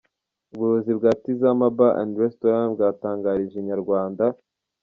[0.53, 4.23] Ubuyobozi bwa Tizama Bar and Restaurant bwatangarije Inyarwanda.